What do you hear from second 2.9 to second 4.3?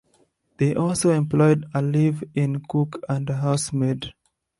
and a housemaid.